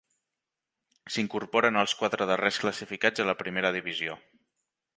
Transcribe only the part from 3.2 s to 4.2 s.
a la Primera Divisió.